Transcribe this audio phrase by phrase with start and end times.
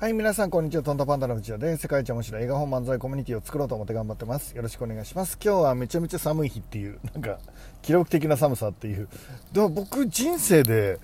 [0.00, 0.82] はい、皆さん、こんにちは。
[0.82, 4.56] トントパンダの藤田で、世界一面白い映画本漫才コミュニティを作ろうと思って頑張ってます。
[4.56, 5.38] よろしくお願いします。
[5.44, 7.38] 今日はめちゃめちゃ寒い日っていう、 なんか、
[7.82, 9.10] 記録的な寒さっていう。
[9.52, 10.98] でも僕、人生で、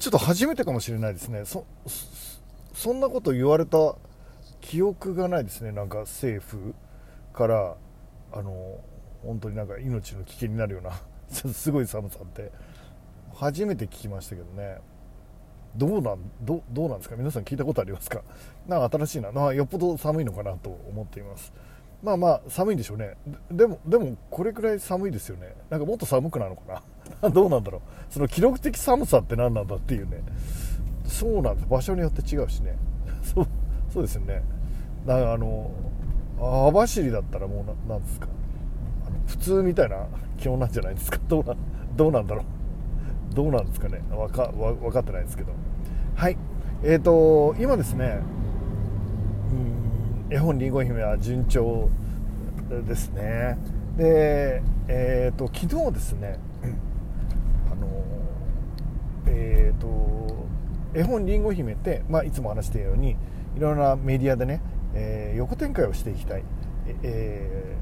[0.00, 1.44] ちょっと初めてかもしれないですね。
[1.44, 1.66] そ、
[2.74, 3.94] そんなこと言われた
[4.60, 5.70] 記憶がないですね。
[5.70, 6.74] なんか、政府
[7.32, 7.76] から、
[8.32, 8.80] あの、
[9.22, 11.00] 本当になんか命の危険になるような、
[11.30, 12.50] すごい寒さって、
[13.34, 14.78] 初めて聞きましたけどね。
[15.76, 17.16] どうなんどどうなんですか？
[17.16, 18.22] 皆さん聞いたことありますか？
[18.66, 21.52] なんか新しいな、まあ、よっぽど寒いのかなと思っています。
[22.02, 23.14] まあまあ寒いんでしょうね。
[23.50, 25.54] でもでもこれくらい寒いですよね。
[25.70, 26.82] なんかもっと寒くなるのか
[27.22, 27.30] な？
[27.30, 27.80] どうなんだろう。
[28.10, 30.22] その記録的寒さって何なんだっていうね。
[31.06, 31.68] そうなんです。
[31.68, 32.76] 場所によって違うしね。
[33.22, 33.46] そう
[33.92, 34.42] そうですよね。
[35.06, 35.70] だからあの
[36.38, 38.28] 網走だったらもうなんですか？
[39.26, 40.06] 普通みたいな
[40.38, 41.18] 気温なんじゃないですか？
[41.28, 41.54] どうな
[41.96, 42.44] どうなんだろう。
[43.36, 44.02] どうなんですかね。
[44.10, 45.52] 分か分かってないですけど。
[46.14, 46.38] はい。
[46.82, 48.20] えーと今ですね
[50.28, 51.88] うん絵本りんご姫は順調
[52.68, 53.58] ですね。
[53.96, 56.38] でえっ、ー、と昨日ですね
[57.70, 57.86] あの
[59.26, 60.46] えっ、ー、と
[60.94, 63.16] 絵本りんご姫って、まあ、いつも話しているように
[63.56, 64.62] いろんなメディアでね、
[64.94, 66.44] えー、横展開をしていきたい、
[67.02, 67.76] え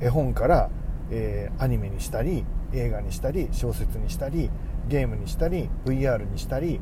[0.00, 0.70] ー、絵本から、
[1.10, 4.50] えー、アニメにしたり映画にしたり小説にしたり
[4.88, 6.80] ゲームにしたり VR にしたり、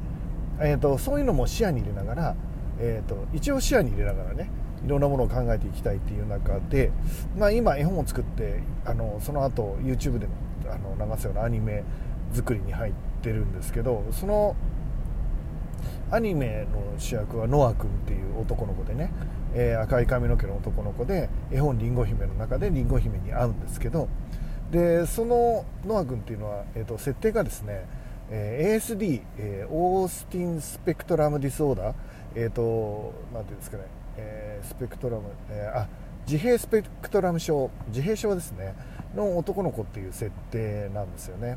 [0.61, 2.37] えーと、そういうのも視野に入れながら、
[2.79, 4.51] えーと、一応視野に入れながらね
[4.85, 6.93] いろんなものを考えていきたいっていう中で、
[7.37, 10.29] まあ、今絵本を作ってあのその後 YouTube で
[10.69, 11.83] あの流すようなアニメ
[12.33, 14.55] 作りに入ってるんですけどその
[16.11, 19.11] アニメの主役はノア君っていう男の子でね、
[19.55, 24.09] えー、赤い髪の毛の男の子で絵本「りんご姫」の中でりんご姫に会うんですけど
[24.70, 27.86] でそのノア君っていうのは、えーと、設定がですね、
[28.31, 31.95] えー、ASD、えー、 Autism Spectrum Disorder
[32.34, 33.84] えっ、ー、となんていうんですかね、
[34.17, 35.89] えー、スペクトラム、えー、あ
[36.27, 38.75] 自閉スペクトラム症自閉症ですね
[39.14, 41.57] の男の子っていう設定なんですよね。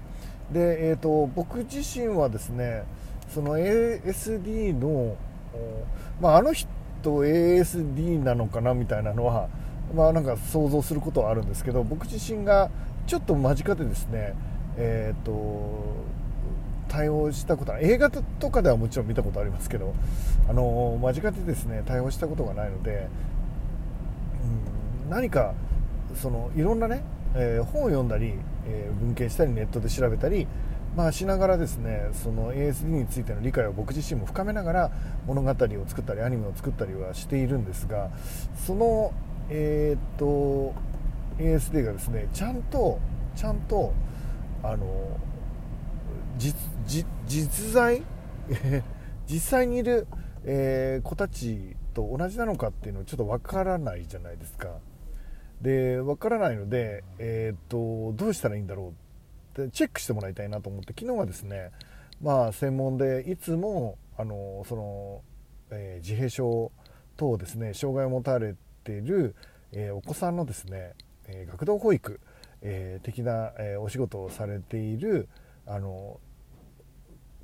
[0.52, 2.84] で、えーと、僕自身はですね
[3.34, 5.16] その ASD の、
[6.22, 6.70] まあ、あの人
[7.04, 9.50] ASD なのかなみたいなのは
[9.94, 12.70] まあなんか想像することはあるんですけど僕自身が
[13.10, 14.36] ちょっと間近でですね、
[14.78, 15.32] えーと、
[16.88, 19.96] 対応したことは映画とかではもちろん見たことありますけど
[20.48, 23.08] あの間近でですね対応したことがないので、
[25.06, 25.56] うん、何か
[26.22, 27.02] そのいろんなね、
[27.34, 28.36] えー、本を読んだり、
[28.68, 30.46] えー、文献したりネットで調べたり
[30.96, 34.92] まあ、しながらですねその ASD についての理解を僕自身も深めながら
[35.28, 35.56] 物語を
[35.88, 38.10] 作ったりアニメを作ったりはしているんですが
[38.66, 39.14] その、
[39.50, 40.74] えー、っと
[41.40, 43.00] ASD がですねちゃんと
[43.36, 43.94] ちゃんと
[44.62, 45.18] あの
[46.38, 48.04] 実在
[49.28, 50.08] 実際にいる、
[50.44, 54.80] えー、子たちと同じなのかっていうのはちょっとわからないじゃないですか。
[55.62, 58.94] でわからないので、えー、っとどうしたらいいんだろ
[59.58, 61.72] うってチェックしてもらいたいなと思って昨日はですね
[62.22, 65.22] まあ専門でいつもあのその、
[65.72, 66.72] えー、自閉症
[67.18, 68.56] 等ですね障害を持たれ
[68.86, 69.36] ている、
[69.74, 70.94] え、お子さんのですね
[71.32, 72.20] え学童保育、
[72.62, 75.30] え的な、えお仕事をされている
[75.66, 76.20] あの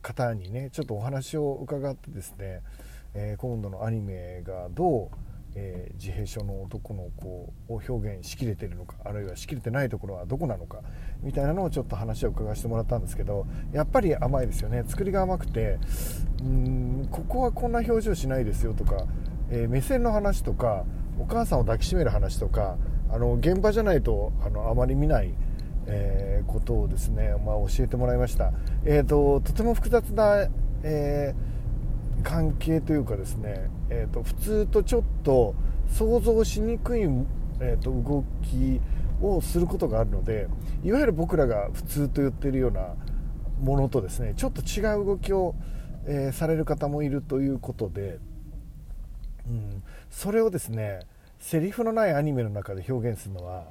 [0.01, 2.61] 方にねちょっとお話を伺ってですね、
[3.13, 5.17] え今度のアニメがどう、
[5.55, 7.27] え自閉症の男の子
[7.69, 10.81] を表現しきれてるのかあるいはしきれてないところはどこなのか
[11.21, 14.83] みたいなのをちょっと話を伺わせてもらったんですけどやっぱり甘いですよね。
[14.85, 15.79] 作りが甘くて
[16.41, 19.05] うんここはこんな表情しないですよとか、
[19.49, 20.85] え目線の話とか
[21.17, 22.77] お母さんを抱きしめる話とか
[23.15, 25.33] あの現場じゃないとあのあまり見ない、
[25.87, 28.51] えー、ことをですね、まあ、教えてもらいました、
[28.83, 30.49] えーと、とても複雑な、
[30.83, 35.55] えー、関係というかですね、えーと、普通とちょっと
[35.87, 37.03] 想像しにくい、
[37.61, 38.81] えーと、動き
[39.21, 40.49] をすることがあるので
[40.83, 42.95] いわゆる僕らが普通と言っているような
[43.61, 45.55] ものとですねちょっと違う動きを、
[46.05, 48.19] えー、される方もいるということで、
[49.47, 50.99] うん、それをですね
[51.39, 53.65] セリフのないアニメの中で表現するのは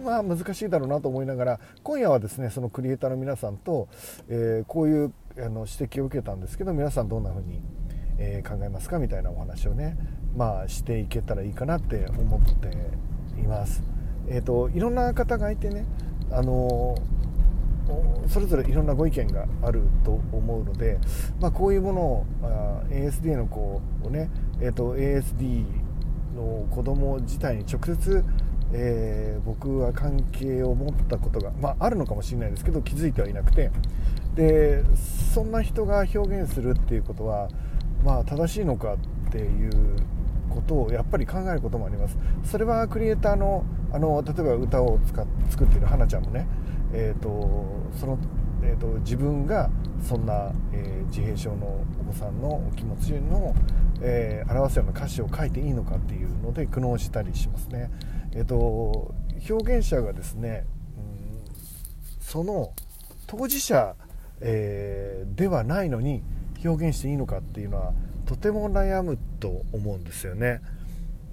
[0.00, 3.88] うんまあ難しいだろうなと思いながら今夜はですねそのクリエイターの皆さんと、
[4.28, 7.60] えー、こういうあの指摘を受けたんですけど皆さんどんな風に、
[8.18, 9.96] えー、考えますかみたいなお話をね
[10.36, 12.68] まあしていけたらいいかなって思って
[13.40, 13.82] います。
[14.28, 15.84] えーと、いろんな方がいてね
[16.30, 16.96] あの
[18.28, 20.98] それぞれいろんなご意見があると思うので、
[21.40, 24.30] まあ、こういうものをあ ASD の子をね、
[24.60, 25.64] えーと、ASD
[26.36, 28.24] の子供自体に直接、
[28.72, 33.70] えー、僕は関係を持ったことが、まあ、あるのかもしれないですけど気づいてはいなくて
[34.34, 34.82] で
[35.34, 37.48] そんな人が表現するっていうことは
[38.04, 39.96] まあ、正しいのかっていう
[40.50, 42.16] ことをやっぱり考えることもあります。
[42.44, 46.46] それはクリエイターのあの例えば歌を使っ作ってる花ちゃんもね、
[46.92, 48.18] えーとその
[48.62, 49.70] えーと、自分が
[50.02, 53.54] そんな、えー、自閉症のお子さんの気持ちの、
[54.00, 57.90] えー、表すような歌詞を書いていいのかっていうので苦悩したりしますね。
[58.32, 59.14] えーと、
[59.48, 60.64] 表現者がですね、
[60.96, 61.42] うん、
[62.20, 62.72] その
[63.26, 63.96] 当事者、
[64.40, 66.22] えー、ではないのに
[66.64, 67.92] 表現していいのかっていうのは
[68.26, 70.60] とても悩むと思うんですよね。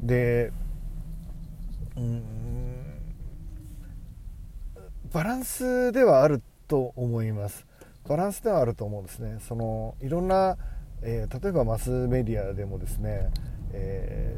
[0.02, 0.52] で
[1.96, 2.38] うん
[5.12, 7.66] バランスではあると思います。
[8.08, 9.40] バランスではあると思うんですね。
[9.40, 10.56] そのいろんな、
[11.02, 13.32] えー、例えばマスメディアでもですね、
[13.72, 14.36] え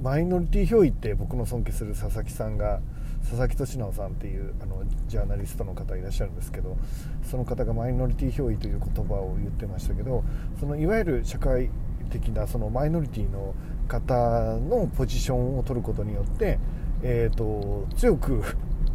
[0.00, 2.80] ー、マイノリティ憑依って僕の尊敬する佐々木さんが
[3.20, 6.78] 佐々木俊直さんっていうあのジャーナリストの方いらっしゃるんですけど
[7.22, 10.24] その方がマイノリティ憑依という言葉を言ってましたけど
[10.58, 11.70] そのいわゆる社会
[12.10, 13.54] 的なそのマイノリティの
[13.88, 16.58] 方のポジションを取ることによって、
[17.02, 18.42] えーと強く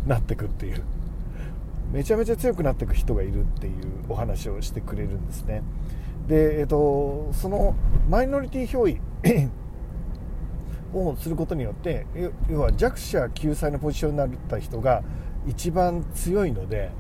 [0.09, 0.83] なってくっていう。
[1.94, 3.73] めちゃめちゃ強くなっていく人がいるっていう
[4.09, 5.63] お話をしてくれるんですね。
[6.27, 7.75] で、えーと、その
[8.09, 9.00] マイノリティ憑依
[10.94, 12.06] をすることによって
[12.50, 15.03] 要は弱者救済のポジションになった人が
[15.47, 16.91] 一番強いので、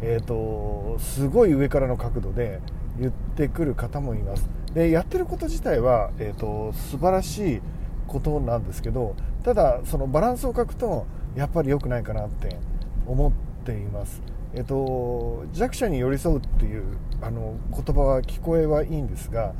[0.00, 2.60] えーと、すごい上からの角度で
[2.98, 4.48] 言ってくる方もいます。
[4.74, 7.60] でやってること自体は、えーと素晴らしい
[8.06, 11.06] ことなんですけどただそのバランスを書くと
[11.36, 12.58] やっぱり良くないかなって
[13.06, 13.32] 思っ
[13.64, 14.22] ています。
[14.54, 16.84] えっと、弱者に寄り添うっていう
[17.22, 19.54] あの言葉は聞こえはいいんですが、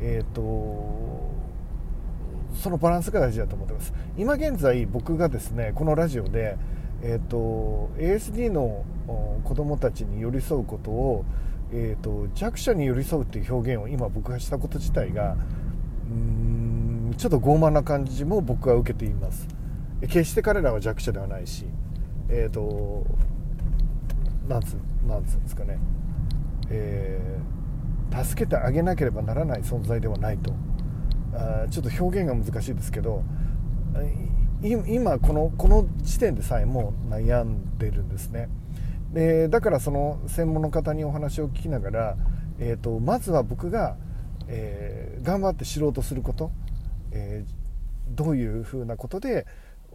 [0.00, 0.40] えっと、
[2.54, 6.56] そのバランスが大事だと思ってます今現在僕がですねこのラジオで、
[7.02, 8.84] えっと、ASD の
[9.42, 11.24] 子どもたちに寄り添うことを、
[11.72, 19.48] えっと、弱者に寄り添うっていう表現を今僕がしたこと自体がうーんちょっと傲慢な感じも僕は受けています
[20.02, 21.66] 決して彼らは弱者ではないし、
[22.28, 23.04] えっと
[24.48, 24.76] なんつ
[25.06, 25.78] なんつうんですかね、
[26.70, 30.52] えー、助けてあげなければならない存在ではないと。
[31.34, 33.22] あちょっと表現が難しいですけど
[34.62, 38.48] 今このこの時点でさえも悩んでるんですね。
[39.12, 42.16] でだからその専門の方にお話を聞きながら、
[42.58, 43.96] えーと、まずは僕が、
[44.48, 46.50] えー、頑張って知ろうとすること、
[47.12, 49.46] えー、どういうふうなことで、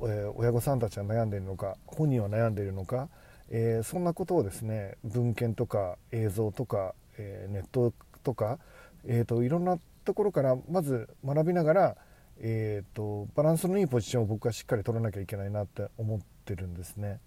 [0.07, 3.09] え、親御さんたちは悩んでいるのか本人は悩んでいるのか
[3.53, 7.93] えー、そんなことをですね文献とか映像とか、えー、ネット
[8.23, 8.59] とか、
[9.05, 11.95] えーと、いろんなところからまず学びながら、
[12.39, 17.19] えーと、バランスのいいポジションを僕はしっかり取らなきゃいけないなって思ってるんですね。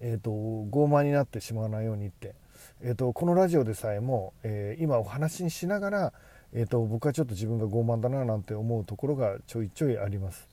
[0.00, 2.34] えーと、傲慢になってしまわないようにって、
[2.82, 6.12] えー、とこのラジオでさえも、えー、今お話にしながら、
[6.52, 10.51] えー、と僕はちょっと自分が傲慢だななんて思うところがちょいちょいあります。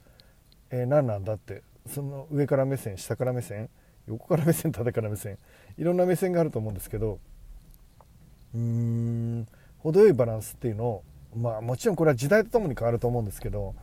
[0.71, 1.63] えー、何なんだって。
[1.89, 3.69] その上から目線下から目線
[4.07, 5.37] 横から目線縦から目線
[5.77, 7.19] いろんな目線があると思うんですけど
[8.53, 9.47] うーん
[9.79, 11.03] 程よいバランスっていうのを
[11.35, 13.75] まあもちろんこれは時代とともに変わると思うんですけど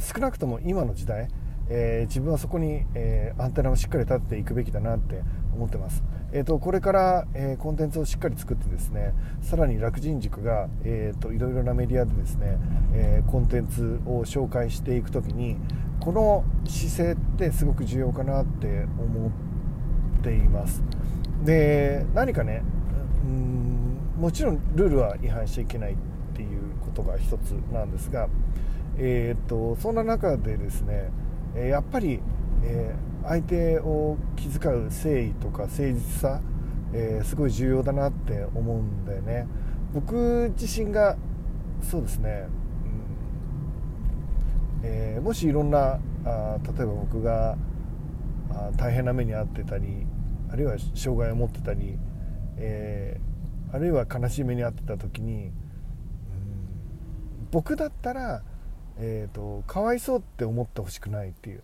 [0.00, 1.28] 少なくとも今の時代、
[1.68, 5.22] えー、自分はそこに、えー、アンテナをしっかり立てていくべきだなって
[5.54, 12.58] 思ってます、えーと、これから、えー、コンテンツをしっかり作ってですねさらに楽人塾が、えーと、いろいろなメディアでですね、
[12.94, 15.56] えコンテンツを紹介していく時に
[15.98, 20.82] この姿勢ってすごく重要かなって思っています。
[21.44, 22.62] で何かね
[23.24, 25.96] うんもちろんルールは違反しちゃいけないっ
[26.34, 28.28] ていうことが一つなんですが、
[28.98, 31.10] えーと、そんな中でですね
[31.54, 32.20] やっぱり、
[32.62, 36.40] えー、相手を気遣う誠意とか誠実さ、
[36.92, 39.46] えー、すごい重要だなって思うんだよね。
[39.92, 41.16] 僕自身が
[41.82, 42.46] そうですね、
[44.82, 44.88] うん。
[44.88, 47.56] えー、もしいろんなあ例えば僕が
[48.50, 50.06] あ大変な目に遭ってたり
[50.52, 51.98] あるいは障害を持ってたり、
[52.56, 55.52] えー、あるいは悲しい目に遭ってた時に、うん、
[57.50, 58.42] 僕だったら、
[58.98, 61.62] えーと、かわいそうって思ってほしくないっていう。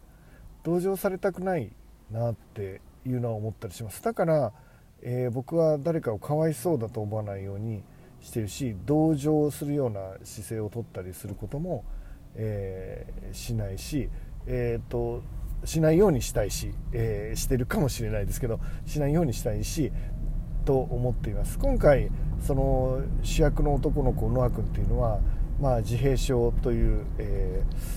[0.67, 1.71] 同情されたくない
[2.11, 4.03] なっていうのは思ったりします。
[4.03, 4.53] だから、
[5.01, 7.85] えー、僕は誰かをかわいそうだと思わないように
[8.21, 11.85] してるし同情するような姿勢をとったりすることも、
[12.35, 14.09] えー、しないし、
[14.47, 15.23] えーと
[15.65, 19.91] しないようにしたいし、えー、してるかもしれないですけどしないようにしたいし
[20.65, 21.59] と思っています。
[21.59, 25.21] 今回その主役の男の子ノア君っていうのは、
[25.61, 27.96] まあ、自閉症という、えー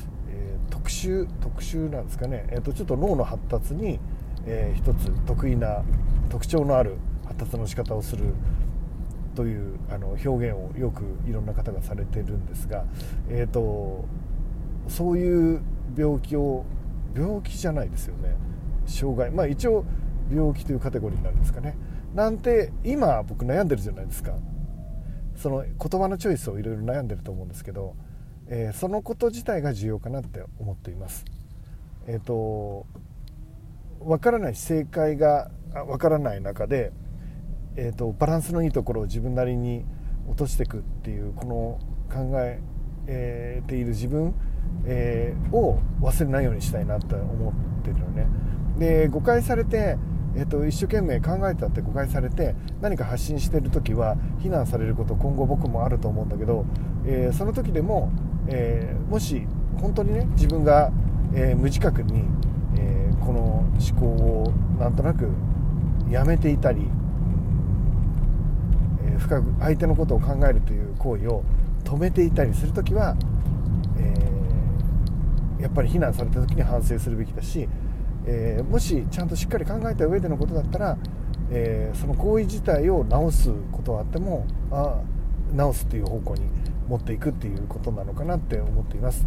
[1.07, 3.99] えー、特殊特殊なんですかね、えーと、ちょっと脳の発達に、
[4.45, 5.83] えー、一つ得意な
[6.29, 8.33] 特徴のある発達の仕方をする
[9.35, 12.85] というあの表現をよくいろんな方がされてるんですが、
[13.29, 14.05] えーと、
[14.87, 15.61] そういう
[15.97, 16.65] 病気を
[17.15, 18.35] 病気じゃないですよね。
[18.85, 19.31] 障害。
[19.31, 19.85] まあ一応
[20.31, 21.75] 病気というカテゴリーになるんですかね。
[22.13, 24.33] なんて今僕悩んでるじゃないですか。
[25.35, 27.95] その言葉のチョイスをいろいろ悩んでると思うんですけど、
[28.49, 31.23] えー、そのこと自体が重要かなって思っています。
[32.07, 32.85] えっ、ー、と
[33.99, 36.91] 分からない正解が分からない中で、
[37.75, 39.85] えーと、バランスのいいところを自分なりに
[40.27, 41.79] 落としていくっていうこの
[42.13, 42.59] 考え
[43.07, 44.33] えー、ている自分、
[44.85, 47.51] えー、を忘れないようにしたいなって思
[47.81, 48.27] ってるのね。
[48.77, 49.97] で誤解されて、
[50.39, 56.65] えーと、一生懸命考えたって誤解されて何か発信してる時は非難されること今後僕もあると思うんだけど、
[57.05, 58.09] えー、その時でも、
[58.47, 59.45] えもし
[59.81, 60.91] 本当にね自分が、
[61.35, 62.23] え無自覚に、
[62.77, 65.29] えこの思考をなんとなく
[66.09, 66.87] やめていたり、
[69.03, 71.43] え深く相手のことを考えるという行為を
[71.83, 73.17] 止めていたりする時は、
[73.97, 77.67] えー、やっぱり非難された時に反省するべきだし、
[78.31, 80.97] えー、もしちゃんとしっかり考えた上でのことだったら、
[81.49, 85.01] えー、その行為自体を直すことはあってもあ
[85.55, 86.43] 直すっていう方向に
[86.87, 89.25] 持っていくっていうことなのかなって思っています。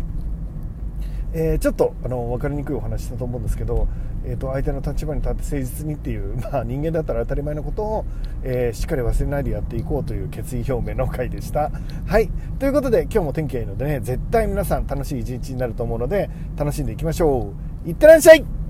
[1.35, 3.89] えー、ちょっとあの分かりにくいお話したと思うんですけど、
[4.25, 8.05] えー、と相手の立場に立って誠実にっていう、 まあ、人間だったら当たり前のことを、
[8.45, 11.73] えー、しっかり忘れないでやっていこうという決意表明の回でした。
[12.07, 17.53] はいということで今日も天気がいいのでね絶対皆さん楽しい一日になると思うので楽しんでいきましょ
[17.85, 18.62] ういってらっしゃい